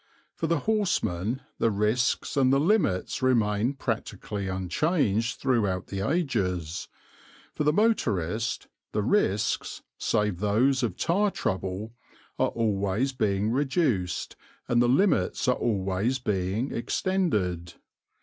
[0.33, 6.87] For the horseman the risks and the limits remain practically unchanged throughout the ages;
[7.53, 11.93] for the motorist the risks, save those of tire trouble,
[12.39, 14.35] are always being reduced
[14.67, 17.75] and the limits are always being extended.